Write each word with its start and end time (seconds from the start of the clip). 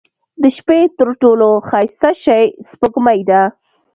•د 0.41 0.43
شپې 0.55 0.79
تر 0.97 1.09
ټولو 1.21 1.49
ښایسته 1.69 2.09
شی 2.23 2.43
سپوږمۍ 2.69 3.19
ده. 3.29 3.41